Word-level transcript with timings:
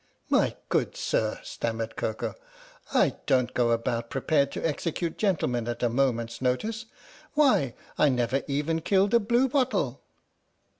"My 0.31 0.55
good 0.69 0.97
sir," 0.97 1.39
stammered 1.43 1.95
Koko," 1.95 2.33
I 2.91 3.17
don't 3.27 3.53
go 3.53 3.69
about 3.69 4.09
prepared 4.09 4.51
to 4.53 4.67
execute 4.67 5.15
gentlemen 5.15 5.67
at 5.67 5.83
a 5.83 5.89
moment's 5.89 6.41
notice. 6.41 6.87
Why 7.35 7.75
I 7.99 8.09
never 8.09 8.41
even 8.47 8.81
killed 8.81 9.13
a 9.13 9.19
blue 9.19 9.47
bottle! 9.47 10.01